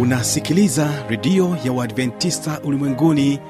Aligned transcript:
unasikiliza 0.00 0.88
redio 1.08 1.56
ya 1.64 1.72
uadventista 1.72 2.60
ulimwenguni 2.64 3.40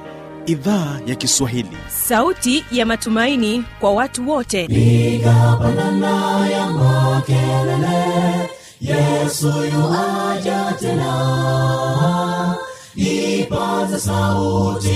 idhaa 0.47 1.01
ya 1.07 1.15
kiswahili. 1.15 1.77
Sauti 1.89 2.65
ya 2.73 2.87
matumaini 2.87 3.65
kwa 3.81 3.93
watu 3.93 4.31
wote. 4.31 4.65
Igapanana 4.65 6.49
ya 6.49 6.67
makelele 6.67 8.51
yesu 8.81 9.47
yuaja 9.47 10.75
tena. 10.81 12.57
Ipaza 12.95 13.99
sauti 14.01 14.91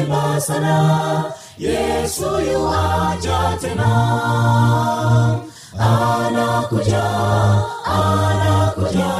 imba 0.00 0.40
sana 0.40 1.24
yesu 1.58 2.24
yuaja 2.52 3.58
tena. 3.60 3.90
Anakuja 5.78 7.04
anakuja 7.84 9.19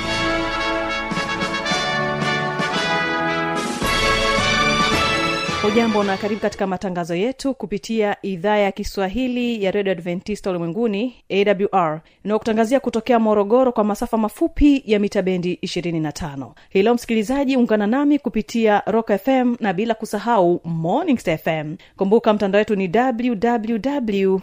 hujambo 5.61 6.03
na 6.03 6.17
karibu 6.17 6.41
katika 6.41 6.67
matangazo 6.67 7.15
yetu 7.15 7.53
kupitia 7.53 8.15
idhaa 8.21 8.57
ya 8.57 8.71
kiswahili 8.71 9.63
ya 9.63 9.71
redio 9.71 9.91
adventista 9.91 10.49
ulimwenguni 10.49 11.15
awr 11.29 12.01
inayokutangazia 12.25 12.79
kutokea 12.79 13.19
morogoro 13.19 13.71
kwa 13.71 13.83
masafa 13.83 14.17
mafupi 14.17 14.83
ya 14.85 14.99
mita 14.99 15.21
bendi 15.21 15.59
25 15.63 16.51
hii 16.69 16.81
leo 16.83 16.93
msikilizaji 16.93 17.57
ungana 17.57 17.87
nami 17.87 18.19
kupitia 18.19 18.81
rock 18.85 19.11
fm 19.23 19.55
na 19.59 19.73
bila 19.73 19.93
kusahau 19.93 20.61
mornings 20.63 21.23
fm 21.43 21.75
kumbuka 21.97 22.33
mtandao 22.33 22.59
wetu 22.59 22.75
ni 22.75 22.91
www 22.95 24.39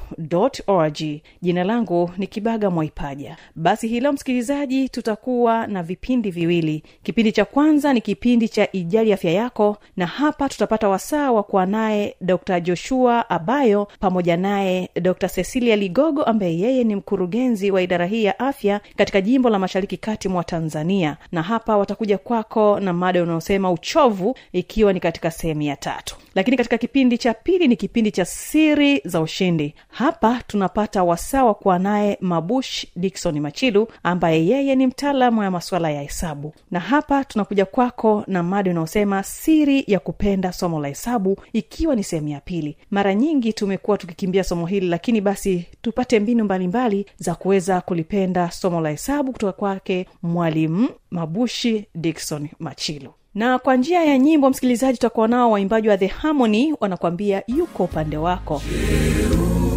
org. 0.66 0.98
Jina 1.42 1.64
langu 1.64 2.10
ni 2.18 2.26
kibaga 2.26 2.70
mwaipaja. 2.70 3.36
Basi 3.54 3.88
hii 3.88 4.00
leo 4.00 4.12
msikilizaji 4.12 4.88
tutakuwa 4.88 5.66
na 5.66 5.82
vipindi 5.82 6.30
viwili. 6.30 6.82
Kipindi 7.02 7.32
cha 7.32 7.44
kwanza 7.44 7.92
ni 7.92 8.00
kipindi 8.00 8.48
cha 8.48 8.72
ijali 8.72 9.12
afya 9.12 9.30
yako 9.30 9.76
na 9.96 10.06
hapa 10.06 10.48
tutapata 10.48 10.88
wasaa 11.12 11.30
wa 11.32 11.42
kuwa 11.42 11.66
naye 11.66 12.16
dr 12.20 12.60
joshua 12.60 13.30
abayo 13.30 13.88
pamoja 14.00 14.36
naye 14.36 14.88
dr 15.02 15.28
cecilia 15.28 15.76
ligogo 15.76 16.22
ambaye 16.22 16.58
yeye 16.58 16.84
ni 16.84 16.96
mkurugenzi 16.96 17.70
wa 17.70 17.82
idara 17.82 18.06
hii 18.06 18.24
ya 18.24 18.38
afya 18.38 18.80
katika 18.96 19.20
jimbo 19.20 19.50
la 19.50 19.58
mashariki 19.58 19.96
kati 19.96 20.28
mwa 20.28 20.44
tanzania. 20.44 21.16
Na 21.32 21.42
hapa 21.42 21.76
watakuja 21.76 22.18
kwako 22.18 22.80
na 22.80 22.92
mada 22.92 23.22
unaosema 23.22 23.70
uchovu 23.70 24.36
ikiwa 24.52 24.92
ni 24.92 25.00
katika 25.00 25.30
sehemu 25.30 25.62
ya 25.62 25.76
tatu. 25.76 26.16
Lakini 26.34 26.56
katika 26.56 26.78
kipindi 26.78 27.18
cha 27.18 27.34
pili 27.34 27.68
ni 27.68 27.76
kipindi 27.76 28.10
cha 28.10 28.24
siri 28.24 29.00
za 29.04 29.20
ushindi. 29.20 29.74
Hapa 29.88 30.40
tunapata 30.46 31.04
wasaa 31.04 31.44
wa 31.44 31.54
kuwa 31.54 31.78
naye 31.78 32.18
mabush 32.20 32.86
dikson 32.96 33.40
machilu 33.40 33.88
ambaye 34.02 34.46
yeye 34.46 34.74
ni 34.74 34.86
mtaalamu 34.86 35.42
ya 35.42 35.50
masuala 35.50 35.90
ya 35.90 36.02
hesabu. 36.02 36.54
Na 36.70 36.80
hapa 36.80 37.24
tunakuja 37.24 37.64
kwako 37.64 38.24
na 38.26 38.42
mada 38.42 38.70
unaosema 38.70 39.22
siri 39.22 39.84
ya 39.86 39.98
kupenda 39.98 40.52
somo 40.52 40.80
la 40.80 40.88
hesabu 40.98 41.36
ikiwa 41.52 41.96
ni 41.96 42.04
sehemu 42.04 42.28
ya 42.28 42.40
pili. 42.40 42.76
Mara 42.90 43.14
nyingi 43.14 43.52
tumekuwa 43.52 43.98
tukikimbia 43.98 44.44
somo 44.44 44.66
hili 44.66 44.88
lakini 44.88 45.20
basi 45.20 45.64
tupate 45.82 46.20
mbinu 46.20 46.44
mbalimbali 46.44 46.96
mbali 47.00 47.16
za 47.18 47.34
kuweza 47.34 47.80
kulipenda 47.80 48.50
somo 48.50 48.80
la 48.80 48.90
hesabu 48.90 49.32
kutoka 49.32 49.52
kwake 49.52 50.06
mwalimu 50.22 50.88
mabushi 51.10 51.86
dikson 51.94 52.48
machilu. 52.58 53.10
Na 53.34 53.58
kwa 53.58 53.76
njia 53.76 54.04
ya 54.04 54.18
nyimbo 54.18 54.50
msikilizaji 54.50 54.92
tutakuwa 54.98 55.28
nao 55.28 55.50
waimbaji 55.50 55.88
wa 55.88 55.96
the 55.98 56.06
harmony 56.06 56.74
wanakuambia 56.80 57.42
yuko 57.46 57.84
upande 57.84 58.16
wako. 58.16 58.62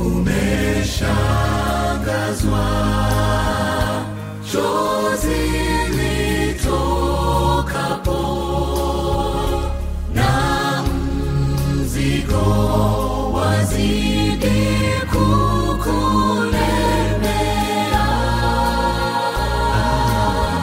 Umeshangazwa 0.06 2.92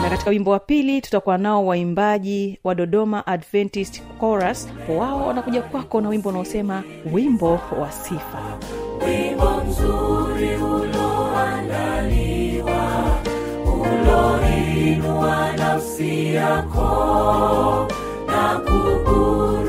katika 0.09 0.29
wimbo 0.29 0.51
wa 0.51 0.59
pili 0.59 1.01
tutakuwa 1.01 1.37
nao 1.37 1.65
waimbaji 1.65 2.59
wa 2.63 2.75
dodoma 2.75 3.27
adventist 3.27 4.01
chorus. 4.19 4.67
Wao 4.99 5.27
wanakuja 5.27 5.61
kwako 5.61 6.01
na 6.01 6.09
wimbo 6.09 6.29
unaosema 6.29 6.83
wimbo 7.13 7.51
wa 7.81 7.91
sifa. 7.91 8.57
Wimbo 9.07 9.63
mzuri 9.67 10.55
uloandaliwa 10.55 11.69
uloinua 13.65 15.51
nafsi 15.57 16.33
yako 16.33 17.87
na 18.27 18.59
kuburudisha 18.59 19.68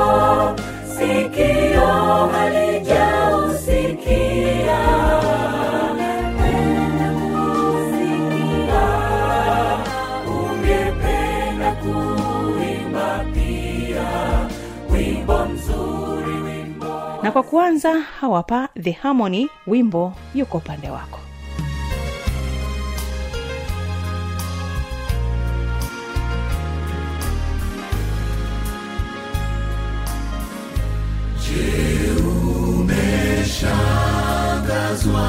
kwa 17.33 17.43
kuanza 17.43 17.99
hawapa 18.01 18.69
the 18.81 18.91
harmony 18.91 19.49
wimbo 19.67 20.13
yuko 20.35 20.57
upande 20.57 20.89
wako. 20.89 21.19
Umeshangazwa 34.11 35.27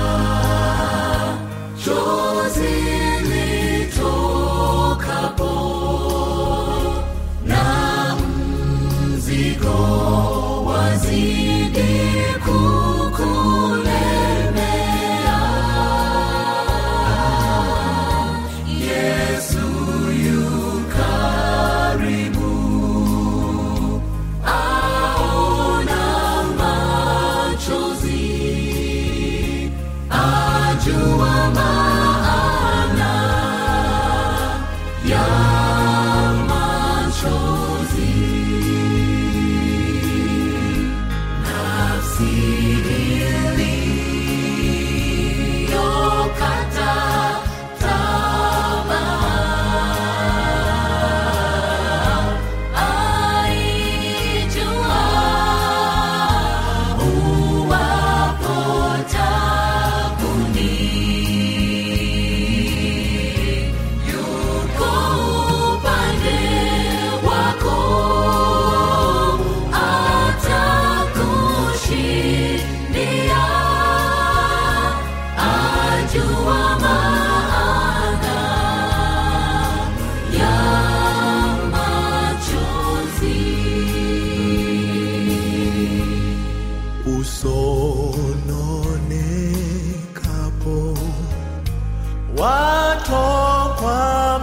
watokwa 92.38 94.00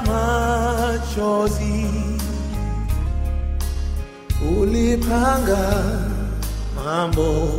machozi, 0.07 1.85
ulipanga 4.59 5.83
mambo 6.75 7.49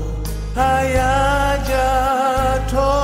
hayajatokea. 0.55 3.00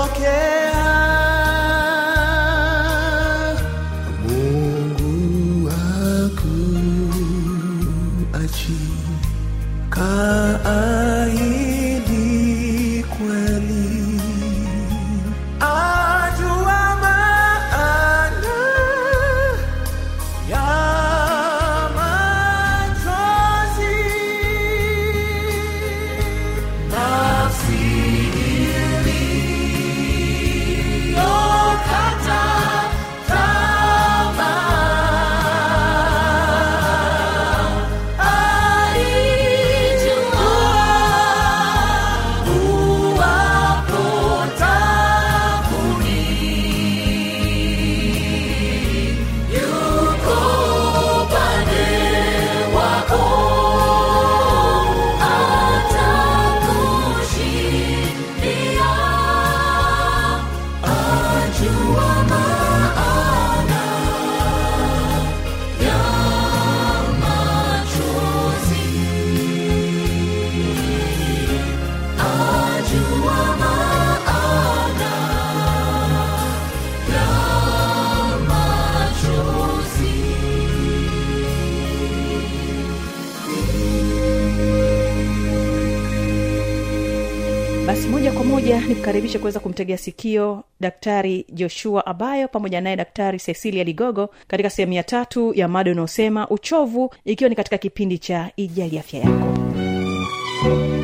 Nikukaribishe 89.07 89.39
kuweza 89.39 89.61
kumtegea 89.61 89.99
sikio 89.99 90.65
daktari 90.81 91.47
joshua 91.53 92.07
abayo 92.07 92.49
pamoja 92.49 92.81
naye 92.81 92.97
daktari 92.97 93.39
cecilia 93.39 93.85
ligogo 93.85 94.31
katika 94.47 94.71
sehemu 94.71 94.93
ya 94.93 95.03
tatu 95.03 95.55
ya 95.55 95.69
mada 95.69 95.91
unaosema 95.93 96.49
uchovu 96.49 97.15
ikiwa 97.25 97.51
ni 97.51 97.57
katika 97.57 97.79
kipindi 97.79 98.19
cha 98.19 98.51
ijali 98.57 98.99
afya 98.99 99.21
yako 99.21 100.96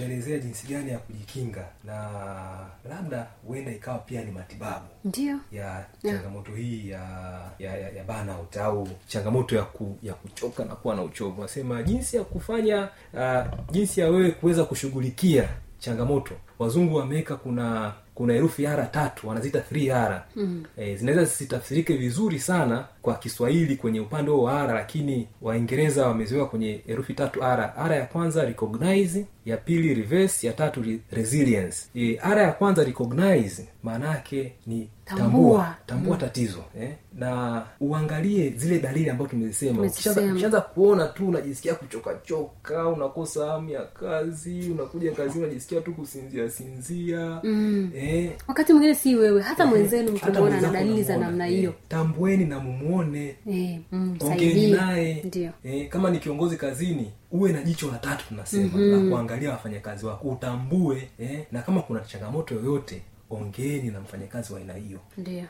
tutaelezea 0.00 0.38
jinsi 0.38 0.66
gani 0.66 0.90
ya 0.90 0.98
kujikinga 0.98 1.64
na 1.84 2.10
labda 2.90 3.26
huenda 3.46 3.72
ikawa 3.72 3.98
pia 3.98 4.24
ni 4.24 4.30
matibabu 4.30 4.86
ndio. 5.04 5.36
ya 5.52 5.84
changamoto 6.02 6.52
hii 6.54 6.88
ya 6.88 7.00
ya, 7.58 7.76
ya, 7.76 7.90
ya 7.90 8.04
burnout 8.04 8.56
au 8.56 8.88
changamoto 9.06 9.56
ya 9.56 9.62
ku, 9.62 9.96
ya 10.02 10.14
kuchoka 10.14 10.64
na 10.64 10.74
kuwa 10.74 10.94
na 10.96 11.02
uchovu. 11.02 11.42
Nasema 11.42 11.82
jinsi 11.82 12.16
ya 12.16 12.24
kufanya 12.24 12.88
uh, 13.14 13.70
jinsi 13.72 14.00
ya 14.00 14.08
wewe 14.08 14.30
kuweza 14.30 14.64
kushughulikia 14.64 15.48
changamoto. 15.78 16.34
Wazungu 16.58 16.96
wameweka 16.96 17.36
kuna 17.36 17.92
kuna 18.20 18.32
herufi 18.32 18.66
ara 18.66 18.86
tatu 18.86 19.28
wanaziita 19.28 19.62
r. 19.90 20.22
Mm. 20.36 20.64
e, 20.76 20.96
zinaweza 20.96 21.24
zisitafsirike 21.24 21.96
vizuri 21.96 22.38
sana 22.38 22.84
kwa 23.02 23.14
kiswahili 23.14 23.76
kwenye 23.76 24.00
upande 24.00 24.30
huo 24.30 24.42
wa 24.42 24.60
ara 24.62 24.74
lakini 24.74 25.28
waingereza 25.42 26.06
wameziweka 26.06 26.46
kwenye 26.46 26.80
herufi 26.86 27.14
tatu 27.14 27.44
ara 27.44 27.76
ara 27.76 27.96
ya 27.96 28.06
kwanza 28.06 28.44
recognize 28.44 29.26
ya 29.46 29.56
pili 29.56 29.94
reverse 29.94 30.46
ya 30.46 30.52
tatu 30.52 30.82
re- 30.82 30.98
resilience. 31.12 31.76
E, 31.94 32.18
ara 32.22 32.42
ya 32.42 32.52
kwanza 32.52 32.84
recognize 32.84 33.68
maana 33.82 34.08
yake 34.08 34.52
ni 34.66 34.88
Tambua. 35.16 35.74
tambua 35.86 36.14
mm. 36.14 36.20
tatizo 36.20 36.64
eh? 36.80 36.90
na 37.14 37.62
uangalie 37.80 38.50
zile 38.50 38.78
dalili 38.78 39.10
ambazo 39.10 39.30
tumezisema. 39.30 39.82
Ukishaanza- 39.82 40.60
kuona 40.60 41.06
tu 41.06 41.28
unajisikia 41.28 41.74
kuchokachoka 41.74 42.88
unakosa 42.88 43.46
hamu 43.46 43.70
ya 43.70 43.82
kazi 43.82 44.70
unakuja 44.70 45.12
kazi 45.12 45.38
unajisikia 45.38 45.80
tu 45.80 45.92
kusinzia 45.94 46.50
sinzia 46.50 47.40
mm. 47.44 47.90
eh, 47.96 48.30
wakati 48.48 48.72
mwingine 48.72 48.94
si 48.94 49.16
wewe 49.16 49.42
hata 49.42 49.66
mwenzenu 49.66 50.12
hata 50.12 50.26
mkimwona 50.30 50.60
na 50.60 50.70
dalili 50.70 51.02
za 51.02 51.16
namna 51.16 51.46
hiyo 51.46 51.70
Eh, 51.70 51.76
tambueni 51.88 52.44
na 52.44 52.60
mumuone 52.60 53.36
eh, 53.50 53.78
mm, 53.92 54.18
ongeni 54.20 54.70
naye 54.72 55.22
ndio 55.24 55.50
e, 55.64 55.84
kama 55.84 56.10
ni 56.10 56.18
kiongozi 56.18 56.56
kazini 56.56 57.10
uwe 57.32 57.52
na 57.52 57.62
jicho 57.62 57.90
la 57.92 57.98
tatu 57.98 58.24
tunasema 58.28 58.64
mm-hmm. 58.64 59.04
la 59.04 59.10
kuangalia 59.10 59.50
wafanyakazi 59.50 60.06
wako 60.06 60.28
utambue 60.28 61.08
eh, 61.18 61.44
na 61.52 61.62
kama 61.62 61.82
kuna 61.82 62.00
changamoto 62.00 62.54
yoyote 62.54 63.02
ongeeni 63.30 63.90
na 63.90 64.00
mfanyakazi 64.00 64.52
wa 64.52 64.58
aina 64.58 64.72
hiyo 64.74 64.98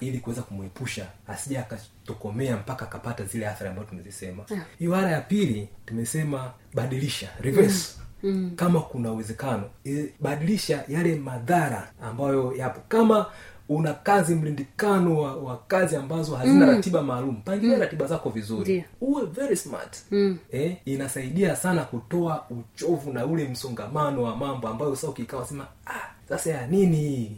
ili 0.01 0.19
kuweza 0.19 0.43
kumwepusha 0.43 1.07
asije 1.29 1.59
akatokomea 1.59 2.57
mpaka 2.57 2.85
akapata 2.85 3.25
zile 3.25 3.49
athari 3.49 3.71
ambazo 3.71 3.89
tumezisema 3.89 4.45
Yeah. 4.51 4.65
hiyo 4.79 4.97
ara 4.97 5.11
ya 5.11 5.21
pili 5.21 5.69
tumesema 5.87 6.51
badilisha 6.75 7.29
reverse 7.41 7.95
mm. 8.23 8.53
kama 8.57 8.81
kuna 8.81 9.13
uwezekano 9.13 9.65
e, 9.87 10.07
badilisha 10.21 10.85
yale 10.89 11.15
madhara 11.17 11.93
ambayo 12.03 12.55
yapo 12.57 12.81
kama 12.89 13.27
una 13.69 13.95
kazi 13.95 14.35
mlindikano 14.35 15.21
wa, 15.21 15.37
wa 15.37 15.59
kazi 15.69 15.97
ambazo 15.97 16.37
hazina 16.37 16.67
mm. 16.67 16.73
ratiba 16.73 17.03
maalum 17.03 17.37
pangilia 17.43 17.75
mm. 17.77 17.81
ratiba 17.83 18.07
zako 18.07 18.31
vizuri 18.31 18.85
uwe 19.01 19.25
very 19.27 19.57
smart 19.57 19.97
mm. 20.11 20.39
eh, 20.53 20.77
inasaidia 20.85 21.57
sana 21.57 21.83
kutoa 21.85 22.47
uchovu 22.51 23.13
na 23.13 23.27
ule 23.27 23.49
msongamano 23.49 24.23
wa 24.23 24.37
mambo 24.37 24.69
ambayo 24.69 24.97
sa 24.97 25.09
ukikaa 25.09 25.45
sema 25.45 25.67
ah, 25.87 26.09
sasa 26.31 26.51
ya 26.51 26.67
nini 26.67 26.97
hii? 26.97 27.33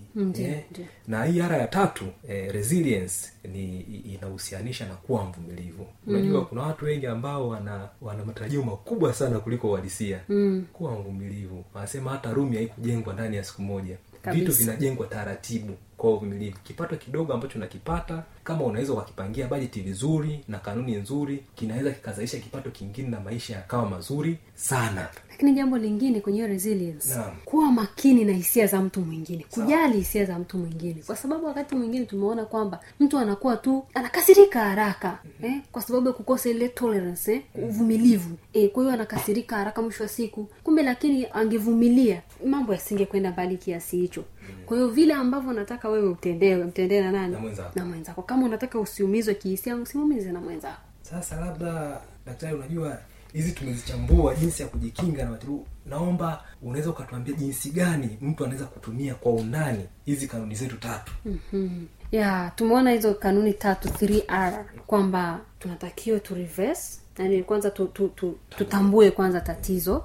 Eh, 0.45 0.65
na 1.09 1.25
hii 1.25 1.41
ara 1.41 1.57
ya 1.57 1.67
tatu 1.67 2.05
eh, 2.29 2.53
resilience 2.53 3.31
ni 3.53 3.81
inahusianisha 3.81 4.87
na 4.89 4.95
kuwa 4.95 5.25
mvumilivu. 5.25 5.87
Unajua 6.07 6.45
kuna 6.45 6.63
watu 6.63 6.85
wengi 6.85 7.07
ambao 7.07 7.49
wana 7.49 7.89
wana 8.01 8.25
matarajio 8.25 8.63
makubwa 8.63 9.15
sana 9.15 9.39
kuliko 9.39 9.71
uhalisia. 9.71 10.21
Mm. 10.29 10.65
kuwa 10.73 10.93
mvumilivu. 10.99 11.65
Wanasema 11.75 12.11
hata 12.11 12.33
rumi 12.33 12.57
haikujengwa 12.57 13.15
ndani 13.15 13.37
ya 13.37 13.45
siku 13.45 13.63
moja. 13.63 13.97
Kabisa. 14.23 14.45
vitu 14.45 14.59
vinajengwa 14.59 15.07
taratibu 15.07 15.75
kwa 15.97 16.11
uvumilivu. 16.15 16.59
Kipato 16.63 16.97
kidogo 16.97 17.33
ambacho 17.35 17.59
unakipata 17.59 18.23
kama 18.45 18.65
unaweza 18.65 18.93
ukakipangia 18.93 19.47
bajeti 19.47 19.81
vizuri 19.81 20.45
na 20.49 20.59
kanuni 20.59 20.95
nzuri 20.97 21.45
kinaweza 21.55 21.91
kikazalisha 21.91 22.39
kipato 22.39 22.71
kingine 22.71 23.09
na 23.09 23.21
maisha 23.21 23.55
yakawa 23.57 23.89
mazuri 23.91 24.39
sana 24.55 25.09
lakini 25.43 25.57
jambo 25.57 25.79
lingine 25.79 26.21
kwenye 26.21 26.39
hiyo 26.39 26.49
resilience 26.49 27.09
Naam. 27.15 27.31
kuwa 27.45 27.73
makini 27.73 28.25
na 28.25 28.33
hisia 28.33 28.67
za 28.67 28.81
mtu 28.81 29.01
mwingine 29.01 29.45
kujali 29.51 29.99
hisia 29.99 30.25
za 30.25 30.39
mtu 30.39 30.59
mwingine. 30.59 31.03
Kwa 31.07 31.17
sababu 31.17 31.47
wakati 31.47 31.75
mwingine 31.75 32.07
tumeona 32.07 32.45
kwamba 32.45 32.81
mtu 33.01 33.19
anakuwa 33.19 33.57
tu 33.57 33.85
anakasirika 33.95 34.61
haraka 34.61 35.19
eh, 35.43 35.61
kwa 35.73 35.83
sababu 35.83 36.07
ya 36.07 36.13
kukosa 36.13 36.49
ile 36.51 36.69
tolerance 36.69 37.33
eh, 37.35 37.43
uvumilivu. 37.55 38.37
Eh, 38.53 38.71
kwa 38.71 38.83
hiyo 38.83 38.95
anakasirika 38.95 39.57
haraka 39.57 39.83
mwisho 39.83 40.03
wa 40.03 40.09
siku. 40.09 40.49
Kumbe 40.65 40.83
lakini 40.83 41.27
angevumilia 41.33 42.23
mambo 42.47 42.73
yasingekwenda 42.73 43.31
mbali 43.31 43.57
kiasi 43.57 43.97
hicho. 43.97 44.25
Kwa 44.67 44.77
hiyo 44.77 44.89
vile 44.89 45.15
ambavyo 45.15 45.51
unataka 45.51 45.89
wewe 45.89 46.09
utendewe 46.09 46.65
mtendee 46.65 47.01
na 47.01 47.13
nani? 47.13 47.37
Na 47.75 47.85
mwenzako. 47.85 48.23
kama 48.23 48.47
unataka 48.47 48.81
usiumizwe 48.81 49.35
kihisia 49.35 49.77
usimumize 49.77 50.33
na 50.33 50.41
mwenzako. 50.41 50.81
Sasa 51.03 51.41
labda 51.41 52.01
daktari 52.27 52.55
unajua 52.57 52.99
hizi 53.33 53.53
tumezichambua 53.53 54.35
jinsi 54.35 54.63
ya 54.63 54.69
kujikinga 54.69 55.25
na 55.25 55.31
matibabu 55.31 55.67
naomba 55.87 56.45
unaweza 56.63 56.91
ukatuambia 56.91 57.35
jinsi 57.35 57.71
gani 57.71 58.19
mtu 58.21 58.45
anaweza 58.45 58.65
kutumia 58.67 59.15
kwa 59.15 59.33
undani 59.33 59.85
hizi 60.05 60.27
kanuni 60.29 60.55
zetu 60.55 60.77
tatu 60.77 61.13
mm-hmm. 61.25 61.87
ya 62.13 62.53
tumeona 62.57 62.91
hizo 62.91 63.15
kanuni 63.15 63.53
tatu 63.55 63.89
3r 63.89 64.65
kwamba 64.87 65.41
tunatakiwa 65.59 66.21
tu 66.21 66.35
reverse 66.35 66.99
yani 67.19 67.43
kwanza 67.43 67.71
tu, 67.71 67.87
tu, 67.87 68.09
tu, 68.09 68.39
tutambue 68.51 69.11
kwanza 69.11 69.41
tatizo 69.41 70.05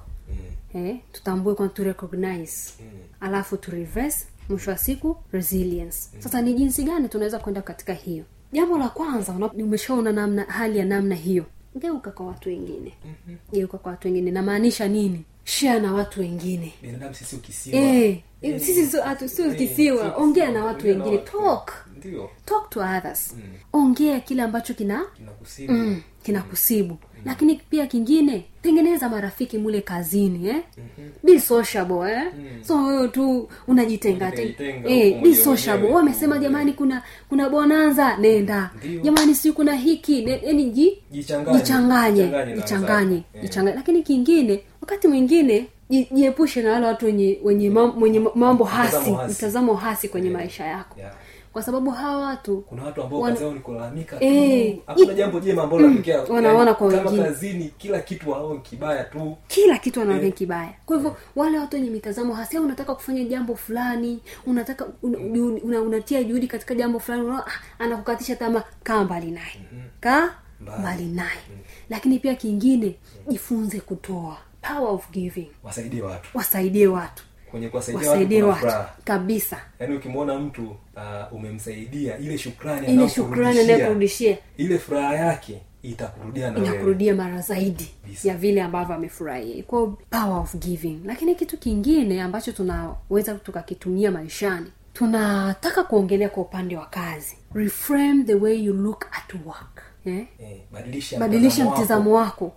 mm. 0.74 0.86
eh, 0.86 0.96
tutambue 1.12 1.54
kwanza 1.54 1.74
tu 1.74 1.84
recognize 1.84 2.72
mm. 2.80 2.86
alafu 3.20 3.56
tu 3.56 3.70
reverse 3.70 4.26
mwisho 4.48 4.70
wa 4.70 4.78
siku 4.78 5.16
resilience 5.32 5.98
mm. 6.14 6.22
sasa 6.22 6.42
ni 6.42 6.54
jinsi 6.54 6.82
gani 6.84 7.08
tunaweza 7.08 7.38
kwenda 7.38 7.62
katika 7.62 7.92
hiyo 7.94 8.24
jambo 8.52 8.78
la 8.78 8.88
kwanza 8.88 9.32
umeshaona 9.54 10.12
namna 10.12 10.44
hali 10.44 10.78
ya 10.78 10.84
namna 10.84 11.14
hiyo 11.14 11.44
geuka 11.76 12.10
kwa 12.10 12.26
watu 12.26 12.48
wengine. 12.48 12.92
Geuka 13.52 13.78
kwa 13.78 13.90
watu 13.90 14.08
wengine. 14.08 14.30
Namaanisha 14.30 14.88
nini? 14.88 15.24
Shia 15.44 15.78
na 15.80 15.92
watu 15.94 16.20
wengine. 16.20 16.72
Binadamu 16.82 17.14
sisi 17.14 17.36
ukisiwa. 17.36 17.80
Eh, 17.80 18.18
Eh, 18.42 18.60
sisi 18.60 18.86
sio 18.86 19.54
kisiwa 19.54 20.16
ongea 20.16 20.50
na 20.50 20.64
watu 20.64 20.86
na 20.86 20.92
wengine. 20.92 21.16
Watu. 21.16 21.38
talk. 21.38 21.72
Ndiyo. 21.96 22.30
talk 22.44 22.70
to 22.70 22.80
others. 22.80 23.34
Ongea 23.72 24.20
kile 24.20 24.42
ambacho 24.42 24.74
kina 24.74 25.04
tunakusibu 26.22 26.92
mm, 26.94 26.98
lakini 27.24 27.60
pia 27.70 27.86
kingine 27.86 28.44
tengeneza 28.62 29.08
marafiki 29.08 29.58
mule 29.58 29.80
kazini 29.80 30.48
eh? 30.48 30.56
be 31.24 31.40
sociable 31.40 32.12
eh? 32.12 32.22
so 32.62 32.84
wewe 32.84 33.08
tu 33.08 33.48
unajitenga 33.66 34.30
te- 34.30 34.56
eh, 34.86 35.22
be 35.22 35.34
sociable 35.34 35.88
wamesema 35.90 36.38
jamani 36.38 36.72
kuna 36.72 37.02
kuna 37.28 37.48
bonanza 37.50 38.16
nenda 38.16 38.70
Ndiyo. 38.84 39.00
jamani 39.02 39.34
si 39.34 39.52
kuna 39.52 39.74
hiki 39.74 40.28
yani 40.42 40.64
ji 40.70 40.98
Jichanganye. 41.10 41.56
jichanganye. 41.58 42.22
Eh. 42.22 42.60
jichanganye 43.42 43.76
lakini 43.76 44.02
kingine 44.02 44.60
wakati 44.80 45.08
mwingine 45.08 45.66
jiepushe 46.10 46.62
na 46.62 46.72
wale 46.72 46.86
watu 46.86 47.06
wenye 47.06 47.38
wenye 47.44 47.70
mambo 48.34 48.64
hasi 48.64 49.10
Mtazamo 49.30 49.74
hasi. 49.74 50.08
kwenye 50.08 50.28
yeah. 50.28 50.40
maisha 50.40 50.64
yako 50.64 50.94
Yeah. 50.98 51.12
Kwa 51.58 51.64
sababu 51.64 51.90
hawa 51.90 52.26
watu 52.26 52.60
kuna 52.60 52.82
watu 52.84 53.02
ambao 53.02 53.20
Wana- 53.20 53.34
kazi 53.34 53.44
yao 53.44 53.54
ni 53.54 53.60
kulalamika 53.60 54.16
tu. 54.16 54.24
Eh, 54.24 54.78
hakuna 54.86 55.14
jambo 55.14 55.40
jema 55.40 55.62
ambalo 55.62 55.82
linatokea 55.82 56.22
wanaona 56.22 56.74
kwa 56.74 56.86
wengine 56.86 57.10
kama 57.10 57.22
kazini 57.24 57.68
kila 57.78 58.00
kitu 58.00 58.30
wao 58.30 58.54
ni 58.54 58.60
kibaya 58.60 59.04
tu. 59.04 59.36
Kila 59.48 59.78
kitu 59.78 60.00
wanaona 60.00 60.22
Eh. 60.26 60.34
kibaya. 60.34 60.72
Kwa 60.86 60.96
hivyo 60.96 61.16
wale 61.36 61.58
watu 61.58 61.76
wenye 61.76 61.90
mitazamo 61.90 62.34
hasa 62.34 62.60
unataka 62.60 62.94
kufanya 62.94 63.24
jambo 63.24 63.56
fulani 63.56 64.20
unataka 64.46 64.86
una, 65.02 65.18
juhudi- 65.18 65.60
una, 65.64 65.80
unatia 65.80 66.22
juhudi 66.22 66.46
katika 66.46 66.74
jambo 66.74 66.98
fulani 67.00 67.22
unaona, 67.22 67.46
ah, 67.46 67.50
anakukatisha 67.84 68.36
tama 68.36 68.62
kaa 68.82 69.04
mbali 69.04 69.30
naye. 69.30 69.60
Kaa 70.00 70.30
Mbali. 70.60 71.04
naye. 71.04 71.38
Lakini 71.90 72.18
pia 72.18 72.34
kingine 72.34 72.94
jifunze 73.28 73.80
kutoa. 73.80 74.36
Power 74.62 74.90
of 74.94 75.10
giving. 75.10 75.50
Wasaidie 75.62 76.02
watu. 76.02 76.28
Wasaidie 76.34 76.86
watu 76.86 77.22
kwenye 77.50 77.68
kuwasaidia 77.68 78.46
watu 78.46 78.66
watu 78.66 78.88
kabisa. 79.04 79.60
Yaani 79.80 79.96
ukimwona 79.96 80.38
mtu 80.38 80.62
uh, 80.96 81.32
umemsaidia 81.32 82.18
ile 82.18 82.38
shukrani 82.38 82.86
ile 82.86 83.08
shukrani 83.08 83.60
anayekurudishia. 83.60 84.38
Ile 84.56 84.78
furaha 84.78 85.14
yake 85.14 85.60
itakurudia 85.82 86.50
na 86.50 86.58
inakurudia 86.58 87.14
mara 87.14 87.40
zaidi 87.40 87.90
Bisa. 88.06 88.28
ya 88.28 88.36
vile 88.36 88.62
ambavyo 88.62 88.94
amefurahia. 88.94 89.62
Kwa 89.62 89.86
power 90.10 90.38
of 90.40 90.54
giving. 90.54 90.98
Lakini 91.04 91.34
kitu 91.34 91.58
kingine 91.58 92.22
ambacho 92.22 92.52
tunaweza 92.52 93.34
tukakitumia 93.34 94.10
maishani 94.10 94.66
tunataka 94.92 95.84
kuongelea 95.84 96.28
kwa 96.28 96.42
upande 96.42 96.76
wa 96.76 96.86
kazi. 96.86 97.36
Reframe 97.54 98.24
the 98.24 98.34
way 98.34 98.64
you 98.64 98.72
look 98.72 99.06
at 99.12 99.34
work 99.46 99.82
eh? 100.08 100.26
eh, 100.40 100.56
badilisha 100.72 101.18
badilisha 101.18 101.64
mtizamo 101.64 102.14
wako. 102.14 102.52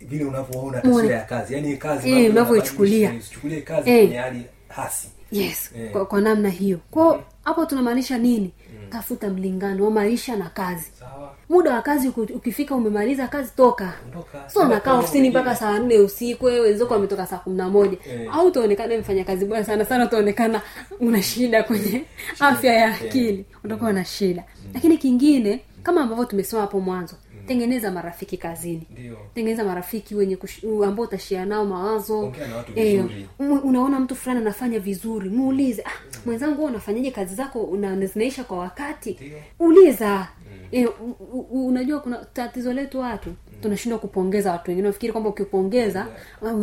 vile 0.00 0.24
unavyoona 0.24 0.80
taswira 0.80 1.16
ya 1.16 1.24
kazi. 1.24 1.54
Yani 1.54 1.76
kazi 1.76 2.10
Eh, 2.10 2.30
unavyoichukulia. 2.30 3.12
usichukulie 3.18 3.60
kazi 3.60 3.90
Eh. 3.90 3.98
kwenye 4.06 4.16
hali 4.20 4.42
hasi. 4.68 5.08
Yes 5.32 5.70
Eh. 5.78 5.90
kwa, 5.90 6.06
kwa 6.06 6.20
namna 6.20 6.48
hiyo. 6.48 6.78
Kwao 6.90 7.24
hapo 7.44 7.66
tunamaanisha 7.66 8.18
nini? 8.18 8.50
Tafuta 8.90 9.28
mlingano 9.30 9.84
wa 9.84 9.90
maisha 9.90 10.36
na 10.36 10.48
kazi. 10.48 10.86
Sawa. 10.98 11.32
Muda 11.48 11.74
wa 11.74 11.82
kazi 11.82 12.08
ukifika 12.08 12.74
umemaliza 12.74 13.28
kazi 13.28 13.50
toka. 13.56 13.92
So 14.52 14.68
Nenda 14.68 14.94
ofisini 14.94 15.30
mpaka 15.30 15.56
saa 15.56 15.78
nne 15.78 15.98
usiku 15.98 16.44
wenzako 16.44 16.94
wametoka 16.94 17.26
saa 17.26 17.36
kumi 17.38 17.56
na 17.56 17.68
moja. 17.68 17.98
Eh. 18.06 18.28
au 18.34 18.46
utaonekana 18.46 18.98
mfanya 18.98 19.24
kazi 19.24 19.44
bora 19.44 19.64
sana 19.64 19.84
sana 19.84 20.04
utaonekana 20.04 20.62
una 21.00 21.22
shida 21.22 21.62
kwenye 21.62 22.02
afya 22.40 22.72
ya 22.74 22.94
akili. 22.94 23.44
Utakuwa 23.64 23.92
na 23.92 24.04
shida. 24.04 24.44
Lakini 24.74 24.98
kingine 24.98 25.60
kama 25.86 26.00
ambavyo 26.02 26.24
tumesema 26.24 26.62
hapo 26.62 26.80
mwanzo 26.80 27.16
tengeneza 27.46 27.90
marafiki 27.90 28.36
kazini. 28.36 28.86
Dio. 28.94 29.16
tengeneza 29.34 29.64
marafiki 29.64 30.14
wenye 30.14 30.38
ambao 30.86 31.04
utashia 31.04 31.44
nao 31.46 31.64
mawazo. 31.64 32.32
Eh, 32.74 33.04
unaona 33.64 34.00
mtu 34.00 34.14
fulani 34.16 34.40
anafanya 34.40 34.78
vizuri 34.80 35.30
muulize 35.30 35.82
ah, 35.82 35.90
mwenzangu 36.26 36.64
unafanyaje 36.64 37.10
kazi 37.10 37.34
zako? 37.34 37.62
Una, 37.62 38.06
zinaisha 38.06 38.44
kwa 38.44 38.58
wakati? 38.58 39.12
Dio. 39.12 39.38
uliza. 39.58 40.28
E, 40.72 40.86
u, 40.86 41.16
u, 41.32 41.66
unajua 41.66 42.00
kuna 42.00 42.16
tatizo 42.24 42.72
letu 42.72 43.00
watu 43.00 43.30
tunashindwa 43.62 43.98
kupongeza 43.98 44.52
watu 44.52 44.70
wengine. 44.70 44.88
Nafikiri 44.88 45.12
kwamba 45.12 45.30
ukipongeza 45.30 46.06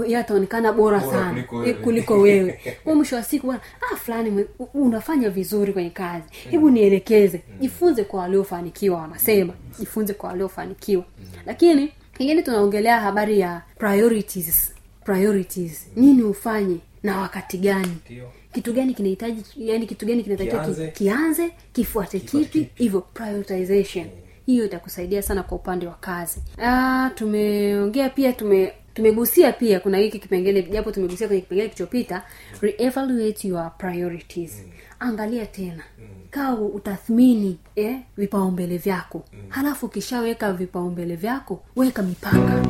yeah. 0.08 0.22
ataonekana 0.22 0.74
bora, 0.74 1.00
Bora 1.00 1.12
sana. 1.12 1.44
kuliko 1.44 1.56
eh, 1.56 1.66
wewe. 1.66 1.74
kuliko 1.84 2.20
wewe. 2.20 2.60
Kwa 2.84 2.96
mwisho 2.96 3.16
wa 3.16 3.24
siku 3.24 3.46
bwana 3.46 3.62
ah 3.94 3.96
fulani 3.96 4.46
unafanya 4.74 5.30
vizuri 5.30 5.74
kwenye 5.74 5.90
kazi. 5.90 6.26
Hebu 6.52 6.70
nielekeze. 6.70 7.42
Jifunze 7.60 8.04
kwa 8.04 8.20
waliofanikiwa 8.20 8.98
wanasema. 9.02 9.54
Jifunze 9.80 10.14
kwa 10.14 10.30
waliofanikiwa. 10.30 11.04
Lakini 11.46 11.92
kingine 12.18 12.42
tunaongelea 12.42 13.00
habari 13.00 13.40
ya 13.40 13.62
priorities. 13.78 14.74
Priorities. 15.04 15.88
Nini 15.96 16.24
ufanye 16.24 16.78
na 17.04 17.18
wakati 17.20 17.58
gani? 17.58 17.98
Ndio. 18.06 18.30
kitu 18.54 18.74
gani 18.74 18.94
kinahitaji 18.94 19.44
yani 19.58 19.88
kitu 19.88 20.06
gani 20.06 20.24
kinatakiwa 20.24 20.68
Kianze. 20.92 21.52
kifuate 21.74 22.20
kipi? 22.20 22.70
hivyo 22.76 23.02
prioritization 23.02 24.06
hiyo 24.46 24.66
itakusaidia 24.66 25.22
sana 25.22 25.44
kwa 25.44 25.58
upande 25.58 25.88
wa 25.88 25.94
kazi. 25.94 26.42
Ah, 26.64 27.10
tumeongea 27.16 28.10
pia 28.10 28.34
tume 28.34 28.74
tumegusia 28.94 29.52
pia 29.52 29.80
kuna 29.80 29.98
hiki 29.98 30.20
kipengele 30.20 30.62
japo 30.64 30.92
tumegusia 30.92 31.28
kwenye 31.28 31.42
kipengele 31.42 31.68
kilichopita 31.70 32.24
reevaluate 32.62 33.48
your 33.48 33.72
priorities. 33.78 34.64
Angalia 35.00 35.46
tena. 35.46 35.84
Kaa 36.30 36.54
utathmini 36.56 37.58
eh, 37.76 38.00
vipaumbele 38.18 38.78
vyako. 38.78 39.26
Halafu 39.50 39.86
ukishaweka 39.86 40.54
vipaumbele 40.54 41.16
vyako 41.16 41.64
weka 41.76 42.04
mipaka 42.04 42.64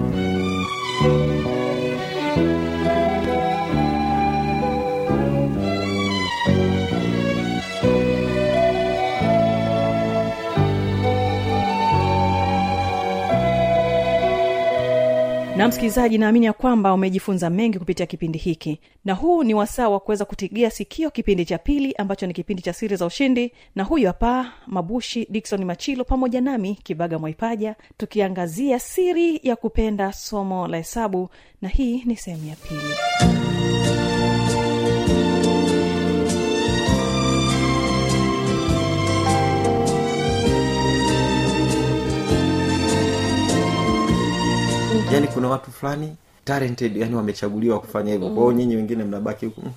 na 15.64 15.70
msikilizaji 15.70 16.18
naamini 16.18 16.46
ya 16.46 16.54
kwamba 16.54 16.94
umejifunza 16.94 17.50
mengi 17.50 17.80
kupitia 17.80 18.06
kipindi 18.06 18.40
hiki. 18.40 18.80
Na 19.06 19.14
huu 19.14 19.44
ni 19.44 19.54
wasaa 19.54 19.90
wa 19.90 20.00
kuweza 20.00 20.26
kutigia 20.26 20.70
sikio 20.70 21.12
kipindi 21.12 21.46
cha 21.46 21.58
pili 21.58 21.94
ambacho 21.94 22.28
ni 22.28 22.34
kipindi 22.34 22.62
cha 22.64 22.74
siri 22.74 22.96
za 22.96 23.06
ushindi. 23.06 23.52
Na 23.76 23.84
huyu 23.84 24.08
hapa 24.08 24.52
mabushi 24.68 25.28
dikson 25.30 25.66
machilo 25.66 26.04
pamoja 26.04 26.42
nami 26.42 26.76
kibaga 26.84 27.20
mwaipaja 27.20 27.76
tukiangazia 27.98 28.80
siri 28.80 29.40
ya 29.44 29.56
kupenda 29.56 30.14
somo 30.14 30.68
la 30.68 30.78
hesabu. 30.78 31.30
Na 31.62 31.70
hii 31.70 32.04
ni 32.06 32.16
sehemu 32.16 32.48
ya 32.50 32.56
pili 32.56 33.43
yani 45.14 45.28
kuna 45.28 45.48
watu 45.50 45.72
fulani 45.72 46.16
talented 46.44 46.98
yani 46.98 47.16
wamechaguliwa 47.16 47.80
kufanya 47.80 48.12
hivyo. 48.14 48.30
Mm. 48.30 48.36
kwao 48.36 48.52
nyinyi 48.52 48.76
wengine 48.76 49.04
mnabaki 49.04 49.46
huku 49.46 49.62
"Mm, 49.62 49.72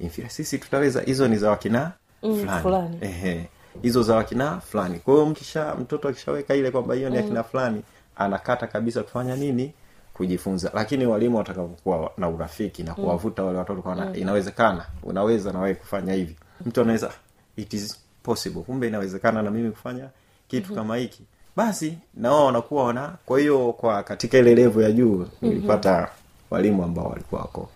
inferior. 0.00 0.30
sisi 0.30 0.58
tutaweza 0.58 1.00
hizo 1.00 1.28
ni 1.28 1.36
za 1.36 1.50
wakina 1.50 1.92
Mm, 2.22 2.36
fulani. 2.40 2.62
fulani. 2.62 2.98
Ehe. 3.00 3.48
hizo 3.82 4.02
za 4.02 4.16
wakina 4.16 4.60
fulani. 4.60 4.98
Kwa 4.98 5.14
hiyo 5.14 5.26
mkisha 5.26 5.74
mtoto 5.74 6.08
akishaweka 6.08 6.54
ile 6.54 6.70
kwamba 6.70 6.94
hiyo 6.94 7.10
ni 7.10 7.18
akina 7.18 7.42
fulani 7.42 7.82
anakata 8.16 8.66
kabisa 8.66 9.02
kufanya 9.02 9.36
nini? 9.36 9.72
Kujifunza. 10.14 10.70
Lakini 10.74 11.06
walimu 11.06 11.36
watakapokuwa 11.36 12.12
na 12.18 12.28
urafiki 12.28 12.82
na 12.82 12.94
kuwavuta 12.94 13.42
wale 13.44 13.58
watoto 13.58 13.82
kwa 13.82 14.16
inawezekana 14.16 14.86
unaweza 15.02 15.52
na 15.52 15.60
wewe 15.60 15.74
kufanya 15.74 16.12
hivi. 16.12 16.36
Mtu 16.66 16.80
anaweza 16.80 17.10
it 17.56 17.72
is 17.72 17.98
possible. 18.22 18.62
Kumbe 18.62 18.88
inawezekana 18.88 19.42
na 19.42 19.50
mimi 19.50 19.70
kufanya 19.70 20.08
kitu 20.48 20.74
kama 20.74 20.96
hiki 20.96 21.22
basi 21.60 21.98
na 22.14 22.30
wao 22.32 22.46
wanakuwa 22.46 22.84
wana 22.84 23.14
kwa 23.26 23.40
hiyo 23.40 23.72
kwa 23.72 24.02
katika 24.02 24.38
ile 24.38 24.54
levo 24.54 24.82
ya 24.82 24.92
juu 24.92 25.26
nilipata 25.42 26.08
walimu 26.50 26.84
ambao 26.84 27.06
walikuwa 27.06 27.40
wako. 27.40 27.68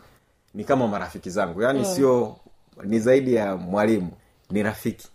Ni 0.55 0.65
kama 0.65 0.89
marafiki 0.89 1.31
zangu 1.31 1.63
yaani 1.63 1.85
sio 1.85 2.37
ni 2.85 3.01
zaidi 3.01 3.35
ya 3.35 3.57
mwalimu 3.57 4.11
ni 4.51 4.63
rafiki. 4.63 5.09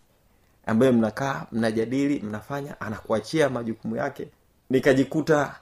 Ambaye 0.66 0.92
mnakaa 0.92 1.46
mnajadili 1.52 2.20
mnafanya 2.20 2.82
anakuachia 2.82 3.50
majukumu 3.50 3.96
yake. 3.96 4.28
Nikajikuta 4.70 5.56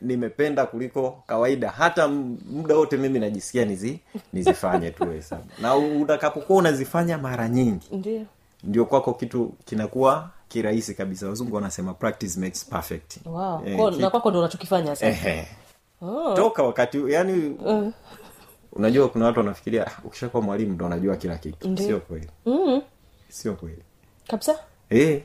nimependa 0.00 0.66
kuliko 0.66 1.22
kawaida. 1.26 1.70
Hata 1.70 2.08
muda 2.08 2.76
wote 2.76 2.96
mimi 2.96 3.18
najisikia 3.18 3.64
nizi 3.64 4.00
nizifanye 4.32 4.90
tu 4.90 5.10
hesabu. 5.10 5.44
Na 5.62 5.76
utakapokuwa 5.76 6.58
unazifanya 6.58 7.18
mara 7.18 7.48
nyingi 7.48 7.86
ndio. 7.92 8.24
ndio 8.64 8.84
kwako 8.84 9.14
kitu 9.14 9.52
kinakuwa 9.64 10.30
kirahisi 10.52 10.94
kabisa. 10.94 11.28
Wazungu 11.28 11.54
wanasema 11.56 11.94
practice 11.94 12.40
makes 12.40 12.64
perfect. 12.64 13.16
Wow. 13.26 13.62
Eh, 13.66 13.76
Kwa- 13.76 13.90
na 13.90 14.10
kwako 14.10 14.30
ndo 14.30 14.38
unachokifanya 14.38 14.96
sasa. 14.96 15.06
Ehe. 15.08 15.48
toka 16.36 16.62
wakati 16.62 17.12
yani 17.12 17.56
unajua 18.72 19.08
kuna 19.08 19.24
watu 19.26 19.38
wanafikiria 19.38 19.86
"Ah, 19.86 19.90
ukishakuwa 20.04 20.42
mwalimu 20.42 20.72
ndo 20.72 20.86
unajua 20.86 21.16
kila 21.16 21.38
kitu. 21.38 21.76
Sio 21.76 22.00
kweli. 22.00 22.28
Mm. 22.46 22.82
sio 23.28 23.54
kweli. 23.54 23.82
Kabisa? 24.28 24.58
Eh. 24.90 25.22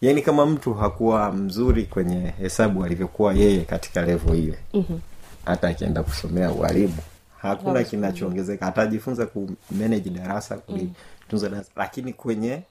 Yaani 0.00 0.22
kama 0.22 0.46
mtu 0.46 0.74
hakuwa 0.74 1.32
mzuri 1.32 1.86
kwenye 1.86 2.30
hesabu 2.38 2.84
alivyokuwa 2.84 3.34
yeye 3.34 3.60
katika 3.64 4.02
levo 4.02 4.34
ile 4.34 4.58
mm-hmm. 4.74 5.00
hata 5.44 5.68
akienda 5.68 6.02
kusomea 6.02 6.52
ualimu 6.52 6.96
hakuna 7.38 7.84
kinachoongezeka. 7.84 8.66
Atajifunza 8.66 9.26
kumanage 9.26 10.10
darasa 10.10 10.56
kulitunza 10.56 11.48
darasa 11.48 11.70
lakini 11.76 12.12
kwenye 12.12 12.62